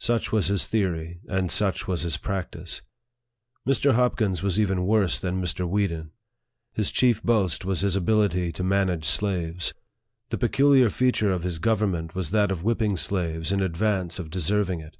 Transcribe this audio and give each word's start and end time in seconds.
Such 0.00 0.30
was 0.30 0.48
his 0.48 0.66
theory, 0.66 1.20
and 1.26 1.50
such 1.50 1.86
his 1.86 2.18
practice. 2.18 2.82
Mr. 3.66 3.94
Hopkins 3.94 4.42
was 4.42 4.60
even 4.60 4.84
worse 4.84 5.18
than 5.18 5.40
Mr. 5.40 5.66
Weeden. 5.66 6.10
His 6.74 6.90
chief 6.90 7.22
boast 7.22 7.64
was 7.64 7.80
his 7.80 7.96
ability 7.96 8.52
to 8.52 8.62
manage 8.62 9.06
slaves. 9.06 9.72
The 10.28 10.36
peculiar 10.36 10.90
feature 10.90 11.32
of 11.32 11.44
his 11.44 11.58
government 11.58 12.14
was 12.14 12.30
that 12.30 12.50
of 12.52 12.62
whip 12.62 12.80
ping 12.80 12.98
slaves 12.98 13.52
in 13.52 13.62
advance 13.62 14.18
of 14.18 14.28
deserving 14.28 14.80
it. 14.80 14.98